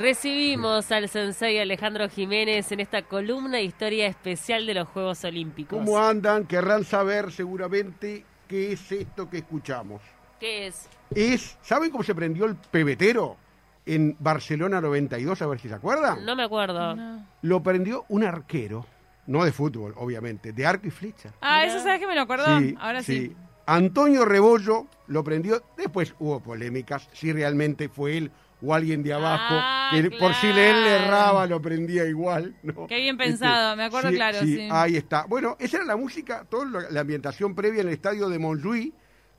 [0.00, 5.78] Recibimos al sensei Alejandro Jiménez en esta columna de historia especial de los Juegos Olímpicos.
[5.78, 6.46] ¿Cómo andan?
[6.46, 10.00] Querrán saber seguramente qué es esto que escuchamos.
[10.40, 10.88] ¿Qué es?
[11.14, 13.36] Es, ¿saben cómo se prendió el pebetero
[13.84, 15.42] en Barcelona 92?
[15.42, 16.24] A ver si se acuerdan.
[16.24, 16.96] No me acuerdo.
[17.42, 18.86] Lo prendió un arquero,
[19.26, 21.34] no de fútbol, obviamente, de arco y flecha.
[21.42, 22.46] Ah, eso sabes que me lo acuerdo.
[22.78, 23.36] Ahora sí.
[23.66, 25.62] Antonio Rebollo lo prendió.
[25.76, 29.54] Después hubo polémicas si realmente fue él o alguien de abajo.
[29.56, 32.54] Ah, que por si él le erraba, lo prendía igual.
[32.62, 32.86] ¿no?
[32.86, 34.68] Qué bien pensado, me acuerdo claro, sí.
[34.70, 35.26] Ahí está.
[35.26, 38.92] Bueno, esa era la música, toda la, ambientación previa en el estadio de Montjuïc,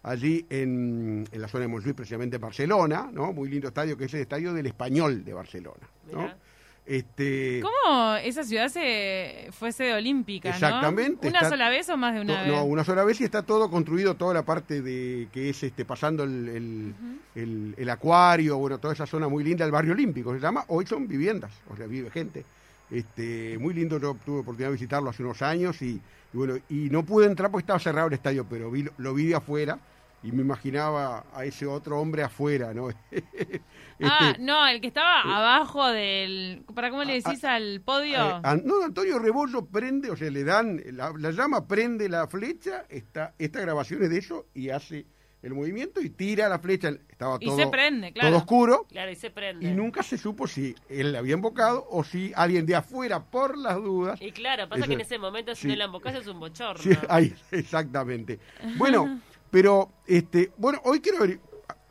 [0.03, 3.33] allí en, en la zona de Montjuïc, precisamente en Barcelona, ¿no?
[3.33, 5.88] Muy lindo estadio, que es el estadio del Español de Barcelona.
[6.11, 6.31] ¿no?
[6.86, 10.56] Este, ¿Cómo esa ciudad se fue sede olímpica, no?
[10.56, 12.52] Exactamente, ¿Una está- sola vez o más de una vez?
[12.52, 15.86] no, una sola vez y está todo construido, toda la parte de que es este
[15.86, 16.94] pasando el, el,
[17.36, 20.86] el- el acuario, bueno, toda esa zona muy linda, el barrio olímpico se llama, hoy
[20.88, 22.44] son viviendas, o sea, vive gente.
[22.90, 25.92] Este, muy lindo, yo tuve oportunidad de visitarlo hace unos años y,
[26.34, 29.28] y bueno, y no pude entrar porque estaba cerrado el estadio, pero vi, lo vi
[29.28, 29.78] de afuera
[30.23, 32.89] y me imaginaba a ese otro hombre afuera, ¿no?
[34.03, 36.63] Ah, Este, no, el que estaba abajo del...
[36.73, 38.38] ¿Para cómo le decís al podio?
[38.44, 42.85] Eh, no, Antonio Rebollo prende, o sea, le dan, la, la llama prende la flecha,
[42.90, 45.06] está, esta grabación es de eso y hace
[45.44, 46.90] el movimiento y tira la flecha.
[47.09, 48.29] Estaba Y todo, se prende, claro.
[48.29, 49.67] todo oscuro Claro, y se prende.
[49.69, 53.56] y nunca se supo si él la había invocado o si alguien de afuera, por
[53.56, 54.19] las dudas.
[54.19, 55.67] Y claro, pasa Eso- que en ese momento si sí.
[55.67, 56.81] no la embocás es un bochorno.
[56.81, 58.40] Sí, ahí, exactamente.
[58.78, 61.19] Bueno, pero este, bueno, hoy quiero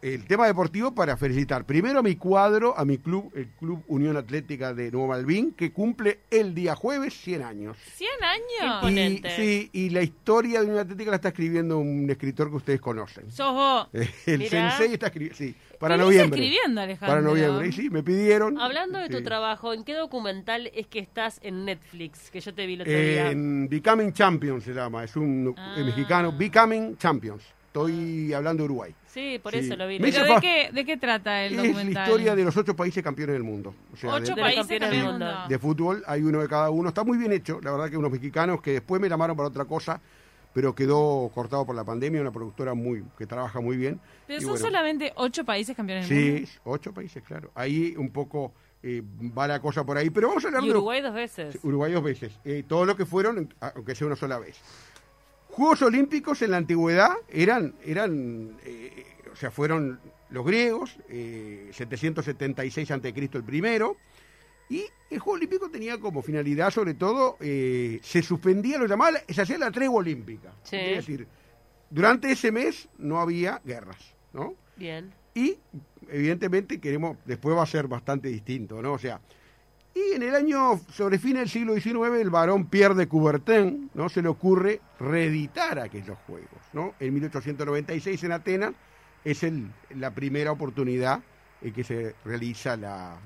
[0.02, 4.16] el tema deportivo para felicitar primero a mi cuadro, a mi club, el Club Unión
[4.16, 7.76] Atlética de Nuevo Malvin, que cumple el día jueves 100 años.
[7.98, 8.92] ¿100 años?
[8.92, 12.80] Y, sí, y la historia de Unión Atlética la está escribiendo un escritor que ustedes
[12.80, 13.30] conocen.
[13.30, 13.88] Sos vos.
[14.26, 14.70] El Mirá.
[14.70, 16.40] sensei está escribiendo, sí, para noviembre.
[16.40, 17.08] escribiendo, Alejandro.
[17.08, 18.58] Para noviembre, y sí, me pidieron.
[18.58, 22.30] Hablando de tu trabajo, ¿en qué documental es que estás en Netflix?
[22.30, 23.30] Que yo te vi el otro día.
[23.30, 25.74] En Becoming Champions se llama, es un Ah.
[25.78, 27.42] eh, mexicano, Becoming Champions.
[27.66, 28.94] Estoy hablando de Uruguay.
[29.12, 29.58] Sí, por Sí.
[29.58, 29.98] eso lo vi.
[29.98, 32.06] Me ¿Pero de qué, de qué trata el Es la documental?
[32.08, 33.74] historia de los ocho países campeones del mundo.
[33.92, 35.26] O sea, Ocho de, los países campeones del mundo.
[35.48, 36.88] de fútbol hay uno de cada uno.
[36.90, 39.64] Está muy bien hecho, la verdad que unos mexicanos que después me llamaron para otra
[39.64, 40.00] cosa,
[40.54, 44.00] pero quedó cortado por la pandemia, una productora muy que trabaja muy bien.
[44.28, 46.50] Pero Y son bueno, solamente ocho países campeones del Sí, mundo.
[46.64, 47.50] ocho países, claro.
[47.56, 49.02] Ahí un poco eh,
[49.36, 51.52] va la cosa por ahí, pero vamos a hablar Y Uruguay dos veces.
[51.52, 52.32] Sí, Uruguay dos veces.
[52.44, 54.56] Eh, todo lo que fueron, aunque sea una sola vez.
[55.60, 60.00] Juegos Olímpicos en la antigüedad eran, eran eh, o sea, fueron
[60.30, 63.12] los griegos, eh, 776 a.C.
[63.14, 63.98] el primero,
[64.70, 69.42] y el Juego Olímpico tenía como finalidad, sobre todo, eh, se suspendía, lo llamaban, se
[69.42, 70.50] hacía la tregua olímpica.
[70.62, 70.76] Sí.
[70.76, 71.26] Es decir,
[71.90, 74.54] durante ese mes no había guerras, ¿no?
[74.76, 75.12] Bien.
[75.34, 75.58] Y
[76.08, 78.94] evidentemente queremos, después va a ser bastante distinto, ¿no?
[78.94, 79.20] O sea,
[79.94, 84.08] y en el año, sobre fin del siglo XIX, el varón Pierre de Coubertin, ¿no?
[84.08, 86.94] Se le ocurre reeditar aquellos juegos, ¿no?
[87.00, 88.72] En 1896 en Atenas
[89.24, 91.20] es el, la primera oportunidad
[91.60, 93.18] en que se realiza la,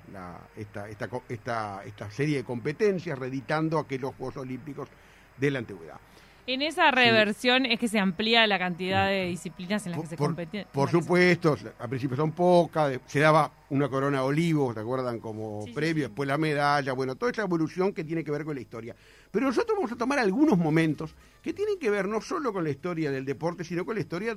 [0.56, 4.88] esta serie de competencias, reeditando aquellos Juegos Olímpicos
[5.36, 6.00] de la antigüedad.
[6.46, 10.16] En esa reversión es que se amplía la cantidad de disciplinas en las que se
[10.16, 10.66] compite.
[10.72, 15.20] por supuesto, al principio son pocas, se daba una corona de olivo, ¿te acuerdan?
[15.20, 16.08] Como Sí, previo, sí.
[16.10, 18.94] después la medalla, bueno, toda esa evolución que tiene que ver con la historia.
[19.30, 22.70] Pero nosotros vamos a tomar algunos momentos que tienen que ver no solo con la
[22.70, 24.36] historia del deporte, sino con la historia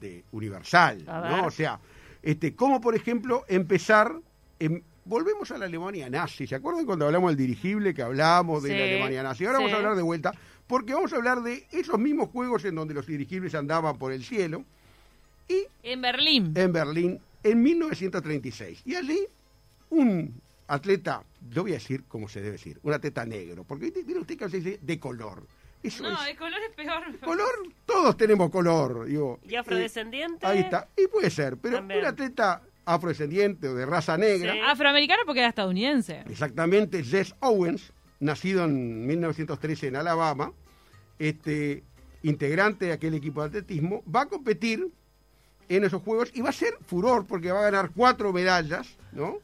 [0.00, 1.04] de universal.
[1.04, 1.46] ¿no?
[1.46, 1.78] O sea,
[2.22, 4.14] este, como por ejemplo empezar,
[4.58, 8.76] en- volvemos a la Alemania nazi, ¿se acuerdan cuando hablamos del dirigible que hablamos de
[8.78, 9.44] la Alemania nazi?
[9.44, 9.64] Ahora sí.
[9.64, 10.32] vamos a hablar de vuelta,
[10.66, 14.24] porque vamos a hablar de esos mismos juegos en donde los dirigibles andaban por el
[14.24, 14.64] cielo,
[15.48, 16.52] y En Berlín.
[16.56, 18.82] en Berlín en 1936.
[18.84, 19.20] Y allí
[19.90, 24.20] un atleta, yo voy a decir como se debe decir, un atleta negro, porque mire
[24.20, 25.46] usted que a veces dice de color.
[25.82, 26.30] Eso No, es.
[26.30, 27.18] el color es peor.
[27.20, 27.50] Color,
[27.84, 29.04] todos tenemos color.
[29.06, 30.46] Digo, ¿Y afrodescendiente?
[30.46, 30.86] eh, ahí está.
[30.96, 32.00] Y puede ser, pero También.
[32.00, 34.60] un atleta afrodescendiente o de raza negra, Sí.
[34.64, 36.20] Afroamericano porque era estadounidense.
[36.30, 40.52] exactamente Jess Owens, nacido en 1913 en Alabama,
[41.18, 41.82] este
[42.22, 44.88] integrante de aquel equipo de atletismo, va a competir
[45.68, 49.38] en esos juegos y va a ser furor porque va a ganar cuatro medallas, ¿no?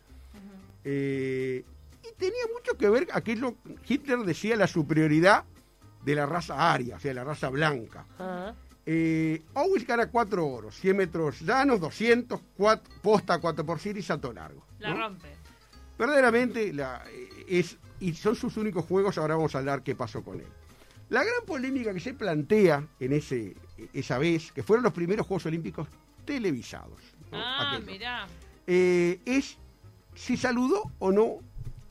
[0.84, 1.64] Eh,
[2.02, 3.54] y tenía mucho que ver aquello,
[3.86, 5.44] Hitler decía la superioridad
[6.04, 8.06] de la raza aria, o sea, la raza blanca.
[8.18, 8.54] Ah,
[8.90, 14.02] Eh, Owens gana cuatro oros, 100 metros llanos, 200, cuat- posta 4 por 100 y
[14.02, 14.64] salto largo.
[14.78, 15.28] La rompe.
[15.98, 20.22] Verdaderamente la, eh, es, y son sus únicos juegos, ahora vamos a hablar qué pasó
[20.22, 20.46] con él.
[21.08, 23.56] La gran polémica que se plantea en ese,
[23.92, 25.88] esa vez, que fueron los primeros Juegos Olímpicos
[26.24, 27.00] televisados,
[27.32, 27.38] ¿no?
[27.38, 28.26] Ah, mirá.
[28.66, 29.56] eh, es
[30.14, 31.38] si saludó o no,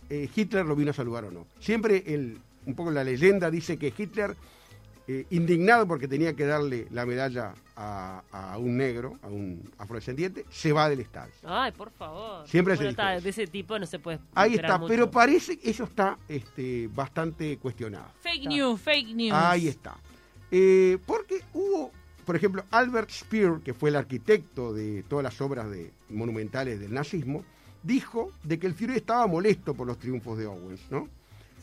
[0.10, 1.48] eh, Hitler lo vino a saludar o no.
[1.60, 4.36] Siempre el, un poco la leyenda dice que Hitler,
[5.08, 10.46] eh, indignado porque tenía que darle la medalla a, a un negro, a un afrodescendiente,
[10.50, 11.32] se va del estadio.
[11.44, 12.48] Ay, por favor.
[12.48, 14.90] Siempre se Bueno, está, de ese tipo no se puede Ahí está, mucho.
[14.90, 18.10] pero parece que eso está este, bastante cuestionado.
[18.20, 18.50] Fake Está.
[18.50, 19.32] news, fake news.
[19.34, 19.96] Ahí está.
[20.52, 21.92] Eh, porque hubo,
[22.26, 26.94] por ejemplo, Albert Speer, que fue el arquitecto de todas las obras de, monumentales del
[26.94, 27.44] nazismo,
[27.84, 31.08] dijo de que el Führer estaba molesto por los triunfos de Owens, ¿no?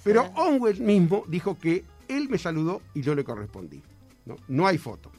[0.03, 3.83] Pero Owens mismo dijo que él me saludó y yo le correspondí.
[4.27, 5.11] No, no hay foto.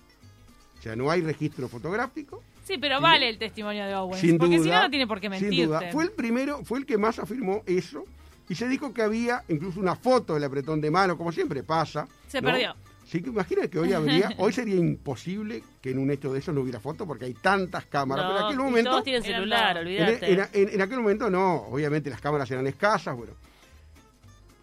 [0.78, 2.44] O sea, no hay registro fotográfico.
[2.64, 4.20] Sí, pero vale el testimonio de Owens.
[4.22, 4.64] Sin porque duda.
[4.64, 5.66] si no, no tiene por qué Sin mentirte.
[5.68, 5.82] duda.
[5.92, 8.06] Fue el primero, fue el que más afirmó eso.
[8.50, 12.08] Y se dijo que había incluso una foto del apretón de mano, como siempre pasa.
[12.28, 12.50] Se ¿no?
[12.50, 12.76] perdió.
[13.06, 16.52] Sí, que imagina que hoy habría, hoy sería imposible que en un hecho de eso
[16.52, 18.26] no hubiera foto porque hay tantas cámaras.
[18.26, 20.32] No, pero en aquel momento, todos tienen celular, en, olvídate.
[20.34, 23.34] en- en- en aquel momento no, obviamente las cámaras eran escasas, bueno.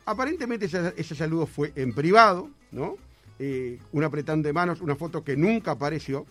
[0.05, 2.97] Aparentemente ese, ese saludo fue en privado, ¿no?
[3.39, 6.27] Eh, un apretón de manos, una foto que nunca apareció.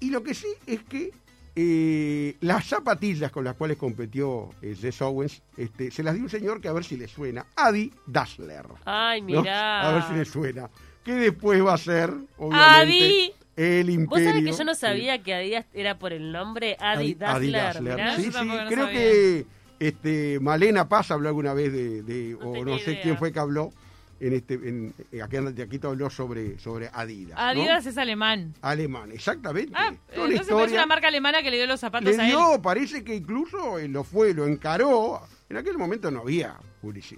[0.00, 1.10] Y lo que sí es que
[1.56, 6.30] eh, las zapatillas con las cuales competió eh, Jess Owens, este, se las dio un
[6.30, 8.66] señor que a ver si le suena, Adi Dassler.
[8.84, 9.26] Ay, ¿no?
[9.42, 9.88] mirá.
[9.88, 10.68] A ver si le suena.
[11.04, 13.32] Que después va a ser, obviamente, Adi.
[13.56, 14.28] el Vos imperio.
[14.30, 17.36] sabés que yo no sabía que Adidas era por el nombre Adi, Adi- Dassler.
[17.60, 18.16] Adi Dassler.
[18.16, 18.90] Sí, sí, creo sabía.
[18.92, 19.46] que
[19.88, 23.02] este, Malena Paz habló alguna vez de, de- No o no sé idea.
[23.02, 23.72] quién fue que habló,
[24.20, 25.22] en este, en, en-
[25.60, 27.36] aquí, te habló sobre, sobre Adidas.
[27.36, 27.42] ¿no?
[27.44, 28.54] Adidas es alemán.
[28.62, 29.72] Alemán, exactamente.
[29.74, 32.60] Ah, Toda entonces es una marca alemana que le dio los zapatos le a él.
[32.62, 35.20] parece que incluso eh, lo fue, lo encaró.
[35.50, 36.56] En aquel momento no había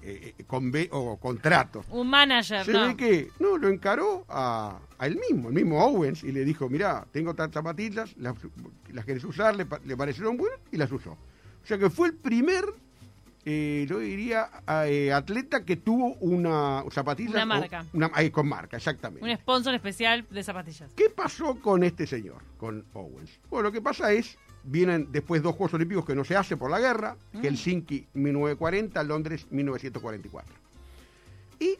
[0.02, 1.86] eh, eh, o contratos.
[1.90, 2.88] Un manager, Se no.
[2.88, 6.68] ve que no lo encaró a, a él mismo, el mismo Owens, y le dijo,
[6.68, 8.34] mira, tengo tantas zapatillas, las,
[8.92, 11.16] las querés usar, le, le parecieron buenas y las usó.
[11.66, 12.64] O sea que fue el primer,
[13.44, 14.48] eh, yo diría,
[14.86, 17.84] eh, atleta que tuvo una zapatilla Una marca.
[17.92, 19.28] una- ahí, con marca, exactamente.
[19.28, 20.92] Un sponsor especial de zapatillas.
[20.94, 23.40] ¿Qué pasó con este señor, con Owens?
[23.50, 26.70] Bueno, lo que pasa es, vienen después dos Juegos Olímpicos que no se hace por
[26.70, 30.54] la guerra, Helsinki 1940, Londres 1944.
[31.58, 31.76] Y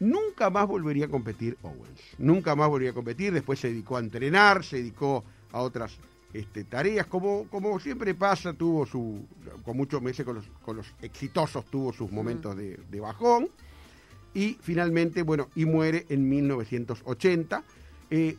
[0.00, 2.00] nunca más volvería a competir Owens.
[2.18, 5.96] Nunca más volvería a competir, después se dedicó a entrenar, se dedicó a otras
[6.38, 9.26] este, tareas, como, como siempre pasa, tuvo su,
[9.64, 13.48] con muchos meses con los, con los exitosos, tuvo sus momentos de, de bajón
[14.34, 17.62] y finalmente, bueno, y muere en 1980.
[18.10, 18.36] eh,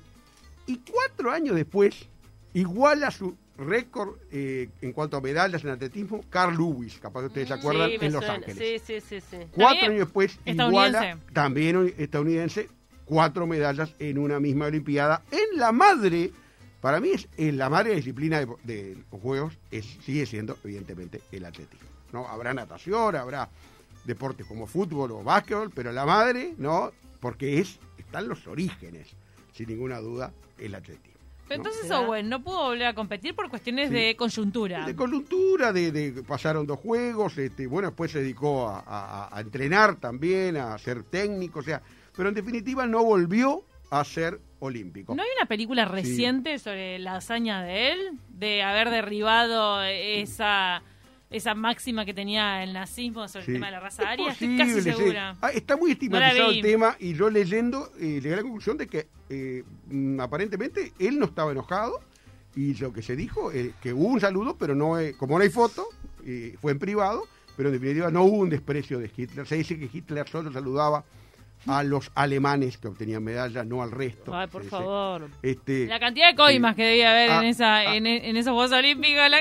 [0.68, 2.08] y cuatro años después,
[2.54, 7.48] iguala su récord eh, en cuanto a medallas en atletismo, Carl Lewis, capaz que ustedes
[7.48, 8.36] se acuerdan, Sí, me en Los suena.
[8.46, 8.82] Ángeles.
[8.86, 9.38] Sí, sí, sí, sí.
[9.52, 12.70] Cuatro años después, iguala, también estadounidense,
[13.06, 15.24] cuatro medallas en una misma Olimpiada.
[15.32, 16.32] En la madre,
[16.82, 21.22] para mí es en la madre disciplina de, de los Juegos, es, sigue siendo evidentemente
[21.32, 21.88] el atletismo.
[22.14, 22.28] ¿no?
[22.28, 23.50] Habrá natación, habrá
[24.06, 26.92] deportes como fútbol o básquetbol, pero la madre, ¿no?
[27.20, 29.08] Porque es, están los orígenes,
[29.54, 31.10] sin ninguna duda, el atletismo.
[31.48, 31.70] Pero ¿no?
[31.70, 31.92] entonces.
[31.92, 33.96] Owen no pudo volver a competir por cuestiones Sí.
[33.96, 34.86] de coyuntura.
[34.86, 39.42] De coyuntura, de, de- pasaron dos juegos, este, bueno, después se dedicó a, a- a
[39.42, 41.82] entrenar también, a ser técnico, o sea,
[42.16, 45.16] pero en definitiva no volvió a ser olímpico.
[45.16, 48.00] ¿No hay una película reciente sobre la hazaña de él?
[48.30, 50.84] De haber derribado esa,
[51.30, 53.52] esa máxima que tenía el nazismo sobre Sí.
[53.52, 54.32] el tema de la raza Es aria.
[54.32, 54.82] Estoy casi sí.
[54.82, 55.36] segura.
[55.42, 58.88] Ah, está muy estigmatizado el tema y yo leyendo eh, llegué a la conclusión de
[58.88, 62.00] que eh, mm, aparentemente él no estaba enojado
[62.56, 65.50] y lo que se dijo es que hubo un saludo, pero no como no hay
[65.50, 65.88] foto,
[66.26, 67.24] eh, fue en privado,
[67.56, 69.46] pero en definitiva no hubo un desprecio de Hitler.
[69.48, 71.06] Se dice que Hitler solo saludaba
[71.68, 74.34] a los alemanes que obtenían medallas, no al resto.
[74.36, 75.30] Ay, por favor.
[75.44, 76.78] Este, La cantidad de coimas Sí.
[76.78, 77.96] que debía haber Ah, en esa ah.
[77.96, 79.30] en, en esos Juegos Olímpicos.
[79.30, 79.38] La,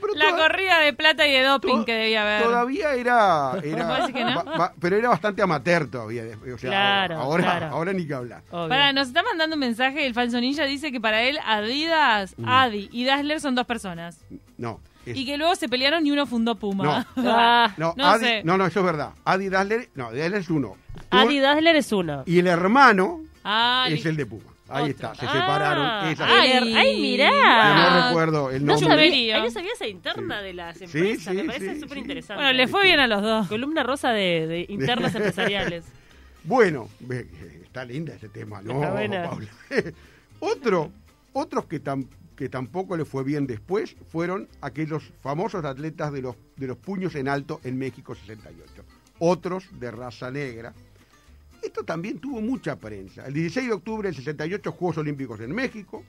[0.00, 2.42] pero la toda- corrida de plata y de doping que debía haber.
[2.42, 4.34] Todavía era, era ¿Puede decir que no?
[4.44, 6.24] ba- ba- pero era bastante amateur todavía.
[6.54, 7.66] O sea, Claro, ahora, claro.
[7.68, 8.42] ahora ni que hablar.
[8.50, 8.68] Obvio.
[8.68, 12.48] Para, nos está mandando un mensaje el falso ninja, dice que para él Adidas, Mm.
[12.48, 14.20] Adi y Dassler son dos personas.
[14.58, 14.80] No.
[15.06, 17.06] Es- Y que luego se pelearon y uno fundó Puma.
[17.16, 18.42] Ah, no, no Adi- sé.
[18.44, 19.10] no, no, eso es verdad.
[19.24, 20.76] Adi Dassler, no, Dassler es uno.
[21.10, 22.22] Adi Dassler es uno.
[22.26, 24.44] Y el hermano Ah, es el de Puma.
[24.68, 25.10] Ahí Otro.
[25.10, 26.08] está, se Ah, separaron.
[26.12, 27.28] Esa- ay, Ay, ay, mirá.
[27.28, 28.88] Yo Ah, no recuerdo el No nombre.
[28.88, 29.34] sabía, Chumerío.
[29.34, 30.44] ay, no sabía esa interna Sí.
[30.46, 31.24] de las empresas.
[31.24, 31.98] sí, me parece súper sí.
[32.00, 32.42] interesante.
[32.42, 33.48] Bueno, le fue bien a los dos.
[33.48, 35.84] Columna rosa de, de internas empresariales.
[36.44, 37.26] Bueno, ve,
[37.62, 39.28] está linda ese tema, ¿no, Está buena.
[39.28, 39.48] Paula?
[40.40, 40.90] Otro,
[41.34, 42.08] otros que, tam-
[42.42, 47.14] que tampoco le fue bien después fueron aquellos famosos atletas de los, de los puños
[47.14, 48.82] en alto en México 68.
[49.20, 50.74] Otros de raza negra.
[51.62, 53.24] Esto también tuvo mucha prensa.
[53.26, 56.02] El 16 de octubre del 68, Juegos Olímpicos en México,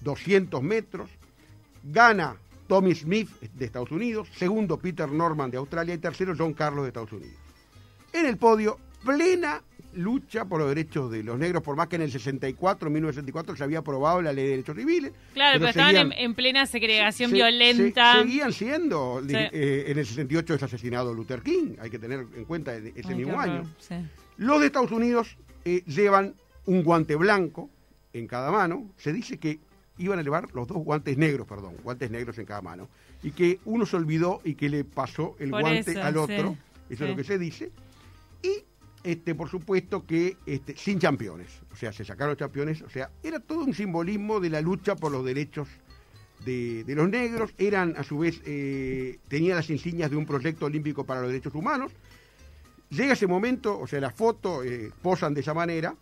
[0.00, 1.08] 200 metros.
[1.84, 6.82] Gana Tommy Smith de Estados Unidos, segundo Peter Norman de Australia y tercero John Carlos
[6.82, 7.38] de Estados Unidos.
[8.12, 9.62] En el podio, plena
[9.96, 13.64] lucha por los derechos de los negros, por más que en el 64, 1964, se
[13.64, 15.12] había aprobado la ley de derechos civiles.
[15.34, 18.14] Claro, pero, estaban en, en plena segregación se- violenta.
[18.14, 19.22] se- seguían siendo.
[19.26, 19.34] Sí.
[19.34, 23.14] eh, en el 68 es asesinado Luther King, hay que tener en cuenta ese Ay,
[23.14, 23.64] mismo año.
[23.78, 23.94] sí.
[24.36, 26.34] Los de Estados Unidos eh, llevan
[26.66, 27.70] un guante blanco
[28.12, 28.90] en cada mano.
[28.98, 29.58] Se dice que
[29.98, 32.88] iban a llevar los dos guantes negros, perdón, guantes negros en cada mano.
[33.22, 36.50] Y que uno se olvidó y que le pasó el Por guante eso, al otro.
[36.88, 37.70] sí, Eso es lo que se dice.
[38.42, 38.62] Y,
[39.06, 41.48] este, por supuesto, que este, sin campeones.
[41.72, 42.82] O sea, se sacaron campeones.
[42.82, 45.68] O sea, era todo un simbolismo de la lucha por los derechos
[46.44, 47.52] de, de los negros.
[47.58, 51.54] Eran, a su vez, eh, tenían las insignias de un proyecto olímpico para los derechos
[51.54, 51.92] humanos.
[52.90, 55.94] Llega ese momento, o sea, la foto, eh, posan de esa manera,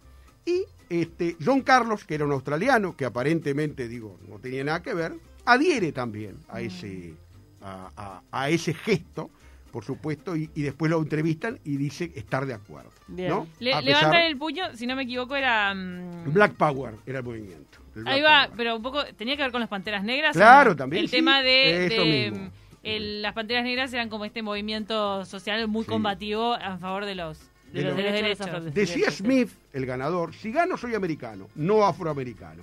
[0.45, 4.93] y este, John Carlos, que era un australiano, que aparentemente, digo, no tenía nada que
[4.93, 5.15] ver,
[5.47, 7.15] adhiere también a ese,
[7.63, 9.31] a, a- a ese gesto,
[9.75, 12.93] por supuesto, y, y después lo entrevistan y dice estar de acuerdo.
[13.09, 13.29] Bien.
[13.29, 13.49] ¿no?
[13.59, 15.75] Le- pesar- levantan el puño, si no me equivoco, era.
[15.75, 17.79] mm, Black Power era el movimiento.
[17.97, 18.57] el Ahí va, Power.
[18.57, 19.05] pero un poco.
[19.17, 20.37] ¿Tenía que ver con las panteras negras?
[20.37, 21.89] Claro, también, El sí, tema de.
[21.89, 22.51] de, mm,
[22.85, 25.91] el- las panteras negras eran como este movimiento social muy Sí.
[25.91, 27.41] combativo a favor de los,
[27.73, 28.47] De De los los derechos.
[28.47, 28.75] derechos.
[28.75, 32.63] Decía Smith, el ganador, si gano soy americano, no afroamericano.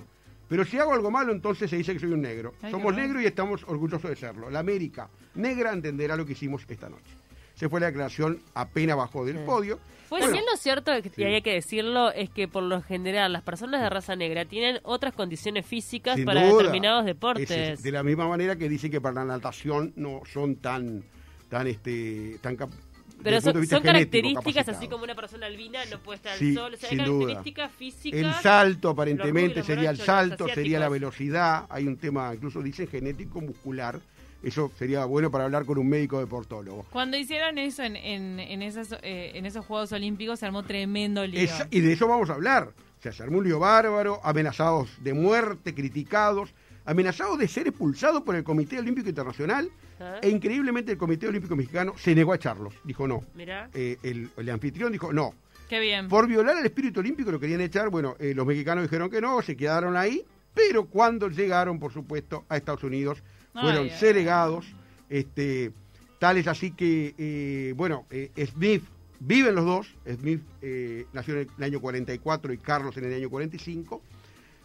[0.52, 2.54] Pero si hago algo malo, entonces se dice que soy un negro.
[2.62, 3.00] Ay, Somos bueno.
[3.00, 4.50] negros y estamos orgullosos de serlo.
[4.50, 7.10] La América negra entenderá lo que hicimos esta noche.
[7.56, 9.44] Se fue la declaración apenas bajó del Sí.
[9.46, 9.78] podio.
[9.78, 11.24] Pues Bueno, también lo cierto, y Sí.
[11.24, 15.14] hay que decirlo, es que por lo general las personas de raza negra tienen otras
[15.14, 17.82] condiciones físicas sin para duda, determinados es- deportes.
[17.82, 21.06] de la misma manera que dicen que para la natación no son tan,
[21.48, 22.58] tan, este, tan
[23.24, 26.74] Pero son, características así como una persona albina no puede estar Sí, al sol.
[26.74, 27.06] O sea, hay duda.
[27.28, 28.20] características físicas.
[28.20, 31.66] El salto los aparentemente rubios, sería el salto, sería la velocidad.
[31.70, 34.00] Hay un tema, incluso dicen genético muscular.
[34.44, 36.86] Eso sería bueno para hablar con un médico deportólogo.
[36.92, 41.26] Cuando hicieron eso en, en, en, esas, eh, en esos Juegos Olímpicos se armó tremendo
[41.28, 41.48] lío.
[41.70, 42.70] Y de eso vamos a hablar.
[43.00, 46.54] O sea, se armó un lío bárbaro, amenazados de muerte, criticados,
[46.92, 49.70] amenazados de ser expulsados por el Comité Olímpico Internacional.
[50.00, 50.20] Ah.
[50.22, 52.74] E increíblemente el Comité Olímpico Mexicano se negó a echarlos.
[52.84, 53.24] Dijo no.
[53.36, 53.70] Mirá.
[53.74, 55.34] Eh, el, el anfitrión dijo no.
[55.72, 56.10] Qué bien.
[56.10, 57.88] Por violar el espíritu olímpico lo querían echar.
[57.88, 60.22] Bueno, eh, los mexicanos dijeron que no, se quedaron ahí.
[60.54, 64.62] Pero cuando llegaron, por supuesto, a Estados Unidos, fueron Ay.
[65.08, 65.72] Este,
[66.20, 68.84] tal es así que, eh, bueno, eh, Smith,
[69.22, 69.96] viven los dos.
[70.14, 70.42] Smith
[71.14, 74.02] nació en el año 44 y Carlos en el año 45.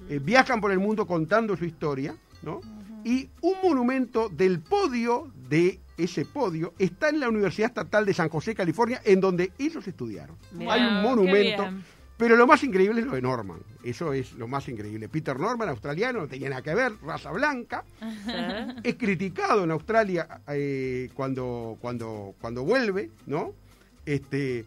[0.09, 2.61] Eh, viajan por el mundo contando su historia, ¿no?
[3.05, 8.29] Y un monumento del podio de ese podio está en la Universidad Estatal de San
[8.29, 10.37] José, California, en donde ellos estudiaron.
[10.53, 11.65] Mirá, Hay un monumento.
[12.17, 13.59] Pero lo más increíble es lo de Norman.
[13.85, 15.09] Eso es lo más increíble.
[15.09, 17.85] Peter Norman, australiano, no tenía nada que ver, raza blanca.
[18.83, 23.53] Es criticado en Australia eh, cuando, cuando, cuando vuelve, ¿no?
[24.07, 24.65] Este,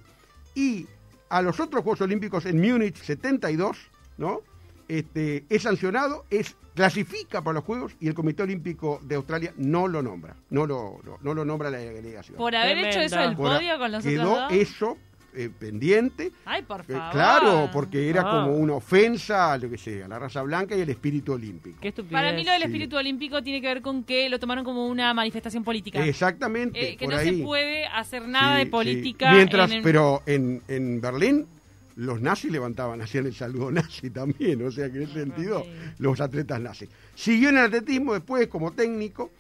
[0.54, 0.86] y
[1.30, 3.78] a los otros Juegos Olímpicos en Múnich 72,
[4.18, 4.42] ¿no?
[4.90, 9.88] Este, es sancionado, es clasifica para los Juegos y el Comité Olímpico de Australia no
[9.88, 12.38] lo nombra, no lo, no, no lo nombra la delegación.
[12.38, 12.90] Por haber Tremendo.
[12.90, 14.52] hecho eso el Por- podio con los quedó otros dos.
[14.60, 14.98] eso
[15.36, 16.32] eh, pendiente.
[16.44, 17.12] Ay, por Eh, favor.
[17.12, 20.82] claro, porque era como una ofensa a lo que sea, a la raza blanca y
[20.82, 21.78] al espíritu olímpico.
[21.80, 22.14] Qué estupidez.
[22.14, 22.68] Para mí lo del Sí.
[22.68, 26.04] espíritu olímpico tiene que ver con que lo tomaron como una manifestación política.
[26.04, 27.38] Exactamente, Eh, que por no ahí.
[27.38, 28.72] se puede hacer nada Sí, de sí.
[28.72, 29.32] política.
[29.34, 31.46] Mientras, en el- pero en, en Berlín
[32.00, 35.70] los nazis levantaban, hacían el saludo nazi también, o sea que en ese sentido sí.
[36.00, 36.90] los atletas nazis.
[37.16, 39.32] Siguió en el atletismo después como técnico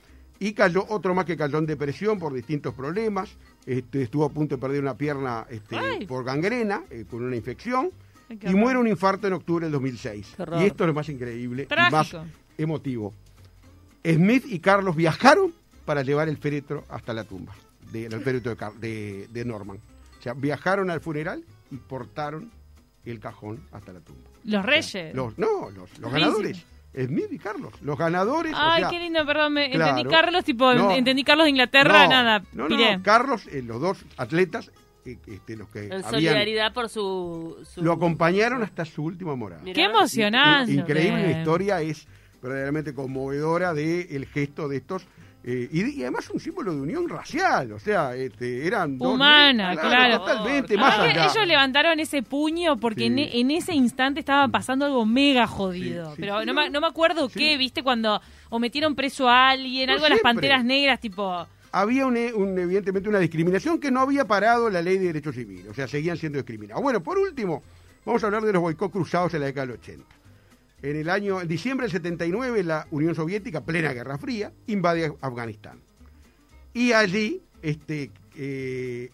[0.42, 3.30] Y cayó otro más que cayó en depresión por distintos problemas.
[3.66, 7.92] Este, estuvo a punto de perder una pierna este, por gangrena, eh, con una infección.
[8.30, 10.34] Y muere un infarto en octubre del 2006.
[10.38, 10.62] Qué horror.
[10.62, 12.16] Y esto es lo más increíble y más
[12.58, 13.14] emotivo.
[14.04, 15.54] Smith y Carlos viajaron
[15.86, 17.54] para llevar el féretro hasta la tumba,
[17.92, 19.78] de, el féretro de, Car- de- de Norman.
[20.20, 22.52] O sea, viajaron al funeral y portaron
[23.06, 24.30] el cajón hasta la tumba.
[24.44, 25.14] Los reyes.
[25.16, 26.66] Los, no, los, los ganadores.
[26.94, 28.54] Smith y Carlos, los ganadores.
[28.54, 29.92] o Ay, sea, qué lindo, perdón, me claro.
[29.98, 30.92] entendí Carlos, tipo, No.
[30.92, 33.00] entendí Carlos de Inglaterra, no, nada, No, no, piré.
[33.04, 34.72] Carlos, eh, los dos atletas,
[35.06, 39.36] eh, este, los que En habían, solidaridad por su, su- lo acompañaron hasta su última
[39.36, 39.62] morada.
[39.62, 39.76] Mirá.
[39.76, 40.72] Qué emocionante.
[40.74, 42.08] In- Increíble la historia, es
[42.42, 45.06] verdaderamente conmovedora del el gesto de estos.
[45.44, 49.76] Eh, y, y además un símbolo de unión racial, o sea, este, eran dos- Humana,
[49.78, 50.20] claro.
[50.20, 51.26] Totalmente, más que allá.
[51.32, 53.06] ellos levantaron ese puño porque Sí.
[53.08, 56.08] en, e- en ese instante estaba pasando algo mega jodido.
[56.10, 59.50] Sí, sí, pero no, me, no me acuerdo qué, viste, cuando o metieron preso a
[59.52, 61.48] alguien, No, algo de las panteras negras, tipo.
[61.72, 65.68] Había un, un, evidentemente una discriminación que no había parado la ley de derechos civiles,
[65.70, 66.82] o sea, seguían siendo discriminados.
[66.84, 67.62] Bueno, por último,
[68.06, 70.04] vamos a hablar de los boicots cruzados en la década del 80.
[70.82, 75.82] En el año, en diciembre del 79, la Unión Soviética, plena Guerra Fría, invade Afganistán.
[76.74, 79.10] Y allí, este, eh,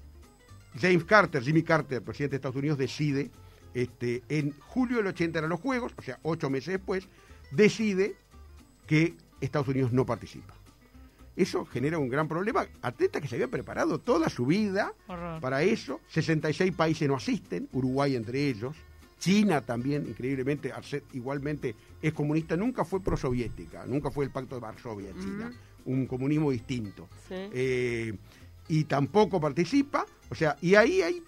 [0.79, 3.31] James Carter, Jimmy Carter, presidente de Estados Unidos, decide,
[3.73, 7.07] este, en julio del 80 eran los Juegos, o sea, ocho meses después,
[7.51, 8.15] decide
[8.85, 10.53] que Estados Unidos no participa.
[11.35, 12.65] Eso genera un gran problema.
[12.81, 15.41] Atletas que se habían preparado toda su vida Horror.
[15.41, 15.99] para eso.
[16.09, 18.75] 66 países no asisten, Uruguay entre ellos.
[19.25, 20.71] China también, increíblemente,
[21.13, 25.51] igualmente es comunista, nunca fue prosoviética, nunca fue el Pacto de Varsovia, China.
[25.85, 27.07] Un comunismo distinto.
[27.27, 27.35] Sí.
[27.53, 28.13] Eh,
[28.67, 30.05] y tampoco participa.
[30.29, 31.23] O sea, y ahí hay.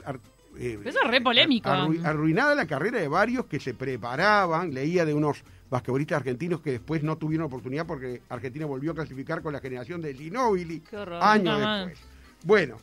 [0.57, 1.69] eh, Eso es re polémico.
[1.69, 4.73] arrui- arruinada la carrera de varios que se preparaban.
[4.73, 9.41] Leía de unos basquetbolistas argentinos que después no tuvieron oportunidad porque Argentina volvió a clasificar
[9.41, 10.81] con la generación de Ginóbili
[11.19, 11.99] años después.
[12.43, 12.77] Bueno,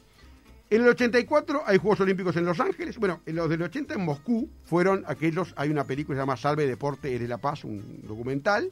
[0.77, 2.99] en el 84 hay Juegos Olímpicos en Los Ángeles.
[2.99, 6.37] Bueno, en los del 80 en Moscú fueron aquellos, hay una película que se llama
[6.37, 8.71] Salve Deporte, Eres la Paz, un documental.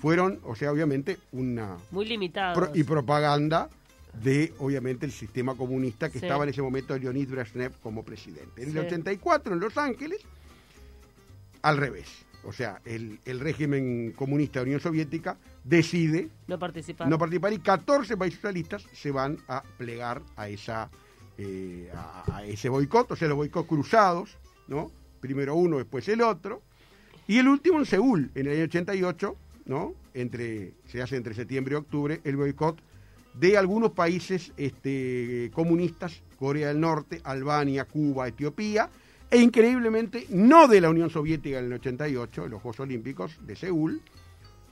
[0.00, 2.54] Fueron, o sea, obviamente, una Muy limitado.
[2.54, 3.68] pro- y propaganda
[4.22, 6.24] de, obviamente, el sistema comunista que Sí.
[6.24, 8.62] estaba en ese momento Leonid Brezhnev como presidente.
[8.62, 8.78] En Sí.
[8.78, 10.20] el 84, en Los Ángeles,
[11.62, 12.06] al revés.
[12.44, 17.08] O sea, el, el régimen comunista de la Unión Soviética decide No participar.
[17.08, 20.88] no participar y 14 países socialistas se van a plegar a esa
[21.38, 24.36] eh, a, ese boicot, o sea, los boicots cruzados,
[24.68, 24.90] ¿no?
[25.20, 26.62] Primero uno, después el otro.
[27.26, 29.94] Y el último en Seúl, en el año 88, ¿no?
[30.14, 32.80] Entre, se hace entre septiembre y octubre, el boicot
[33.34, 38.88] de algunos países este, comunistas, Corea del Norte, Albania, Cuba, Etiopía,
[39.30, 43.56] e increíblemente no de la Unión Soviética en el 88, en los Juegos Olímpicos de
[43.56, 44.00] Seúl,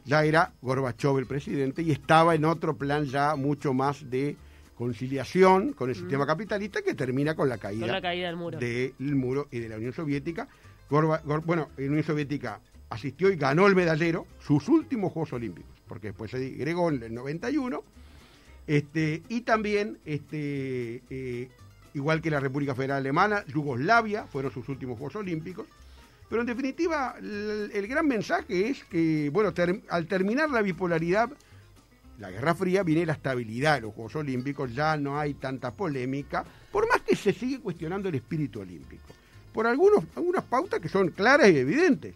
[0.04, 4.36] ya era Gorbachev el presidente y estaba en otro plan ya mucho más de
[4.74, 8.58] conciliación con el sistema capitalista que termina con la caída, Con la caída del muro.
[8.58, 10.48] del muro y de la Unión Soviética.
[10.90, 12.60] Gorba- Gor- bueno, la Unión Soviética
[12.90, 17.14] asistió y ganó el medallero sus últimos Juegos Olímpicos, porque después se agregó en el
[17.14, 17.82] 91.
[18.66, 21.48] Este, y también, este, eh,
[21.94, 25.66] igual que la República Federal Alemana, Yugoslavia fueron sus últimos Juegos Olímpicos.
[26.28, 31.30] Pero en definitiva, el, el gran mensaje es que, bueno, ter- al terminar la bipolaridad,
[32.18, 36.44] la Guerra Fría, viene la estabilidad de los Juegos Olímpicos, ya no hay tanta polémica,
[36.70, 39.02] por más que se sigue cuestionando el espíritu olímpico.
[39.52, 42.14] Por algunos, algunas pautas que son claras y evidentes.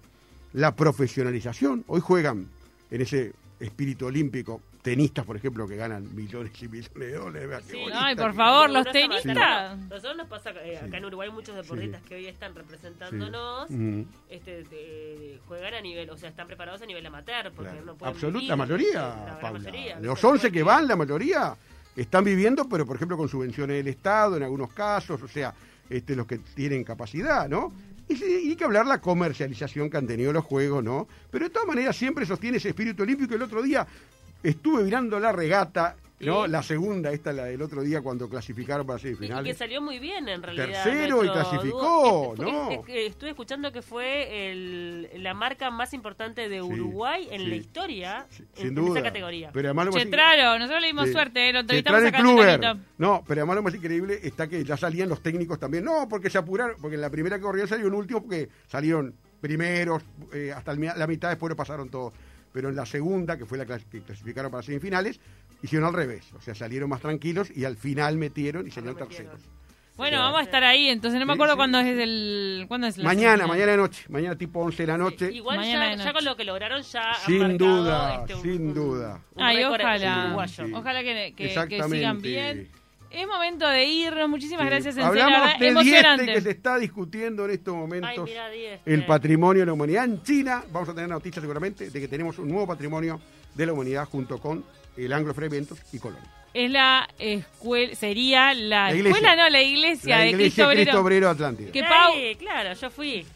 [0.52, 2.48] La profesionalización, hoy juegan
[2.90, 7.51] en ese espíritu olímpico tenistas, por ejemplo, que ganan millones y millones de dólares.
[7.51, 9.79] basquetbolistas Ay, por favor, los tenistas.
[9.79, 10.97] Nosotros nos pasa, eh, acá Sí.
[10.97, 13.69] en Uruguay, muchos deportistas que hoy están representándonos,
[14.31, 17.87] este, de- juegan a nivel, o sea, están preparados a nivel amateur, porque Claro.
[17.87, 19.59] no pueden Absoluta, vivir, la mayoría, Paula.
[19.59, 20.01] mayoría.
[20.01, 21.55] Los Pero 11 que van, la mayoría
[21.97, 25.53] están viviendo, pero por ejemplo con subvenciones del Estado en algunos casos, o sea,
[25.91, 27.73] este, los que tienen capacidad, ¿no?
[28.09, 31.07] Y, sí, y hay que hablar la comercialización que han tenido los juegos, ¿no?
[31.31, 33.35] Pero de todas maneras siempre sostiene ese espíritu olímpico.
[33.35, 33.87] El otro día
[34.42, 36.46] estuve mirando la regata, ¿no?
[36.46, 36.51] Sí.
[36.51, 39.57] La segunda, esta la del otro día cuando clasificaron para Y, y que semifinales.
[39.57, 40.83] salió muy bien en realidad.
[40.83, 42.33] Tercero y clasificó.
[42.35, 42.70] Este fue- ¿no?
[42.72, 47.42] es que estuve escuchando que fue el- la marca más importante de Sí, Uruguay en
[47.42, 47.46] sí.
[47.46, 48.98] la historia Sí, en, sin en duda.
[48.98, 49.51] esa categoría.
[49.53, 51.12] Pero además lo más in- Chetraro, nosotros le dimos Sí.
[51.12, 52.85] suerte, eh, lo entrevistamos acá en.
[52.98, 55.85] No, pero además lo más increíble está que ya salían los técnicos también.
[55.85, 60.03] No, porque se apuraron, porque en la primera corrida salió un último porque salieron primeros,
[60.33, 62.12] eh, hasta la mitad después lo pasaron todos.
[62.52, 65.20] Pero en la segunda, que fue la que clasificaron para semifinales,
[65.62, 66.32] hicieron al revés.
[66.37, 69.32] O sea, salieron más tranquilos y al final metieron y salieron metieron.
[69.32, 69.58] terceros.
[69.96, 71.56] Bueno, vamos a estar ahí, entonces no me acuerdo sí.
[71.56, 72.66] cuándo es el...
[72.68, 75.32] ¿Cuándo es la Mañana, mañana de noche, mañana tipo 11 de la noche.
[75.32, 79.20] Igual Mañana ya, con lo que lograron ya Sin duda, este, un- sin un- duda.
[79.34, 80.37] un Ay, récord ojalá.
[80.72, 81.48] Ojalá que, que-
[81.90, 82.68] sigan bien.
[83.11, 84.29] Es momento de irnos.
[84.29, 84.68] Muchísimas Sí.
[84.68, 85.16] gracias, Sensei.
[85.18, 86.23] La Hablamos de emocionante.
[86.25, 88.31] Dieste que se está discutiendo en estos Ay, momentos.
[88.85, 90.62] el patrimonio de la humanidad en China.
[90.71, 93.21] Vamos a tener noticias seguramente de que tenemos un nuevo patrimonio
[93.55, 94.64] de la humanidad junto con
[94.97, 96.21] el Anglo Free Eventos y Colón.
[96.55, 100.83] Es la escuela, sería la, escuela, no, la iglesia La de iglesia Cristo Obrero.
[100.85, 101.73] Cristo Obrero Atlántida.
[101.73, 103.27] Que Pau, Ay, claro, yo fui.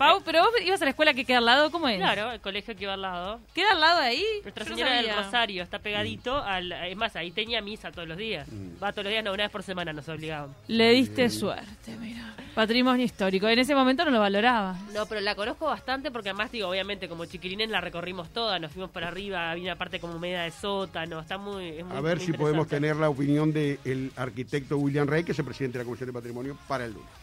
[0.00, 1.98] Pau, pero vos ibas a la escuela que queda al lado, ¿cómo es?
[1.98, 3.38] Claro, el colegio que iba al lado.
[3.54, 4.24] ¿Queda al lado de ahí?
[4.42, 5.14] Nuestra Yo no Señora del.
[5.14, 6.72] Rosario está pegadito al...
[6.72, 8.48] Es más, ahí tenía misa todos los días.
[8.50, 8.82] Mm.
[8.82, 10.54] Va todos los días, no, una vez por semana nos obligaban.
[10.68, 12.34] Le diste suerte, mira.
[12.54, 13.46] Patrimonio histórico.
[13.46, 14.74] En ese momento no lo valoraba.
[14.94, 18.72] No, pero la conozco bastante porque además, digo, obviamente, como chiquilines la recorrimos toda, nos
[18.72, 21.68] fuimos para arriba, había una parte como media de sótano, está muy...
[21.78, 25.32] es muy- A ver muy si podemos tener la opinión del arquitecto William Rey, que
[25.32, 27.20] es el presidente de la Comisión de Patrimonio, para el lunes.